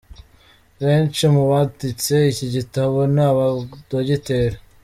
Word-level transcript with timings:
Benshi 0.83 1.23
mu 1.33 1.43
banditse 1.49 2.13
iki 2.31 2.47
gitabo 2.55 2.97
ni 3.13 3.21
abadogiteri. 3.29 4.57